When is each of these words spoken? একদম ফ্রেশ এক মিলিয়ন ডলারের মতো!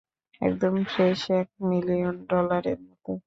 একদম 0.41 0.73
ফ্রেশ 0.85 1.21
এক 1.39 1.47
মিলিয়ন 1.69 2.15
ডলারের 2.29 2.79
মতো! 2.87 3.11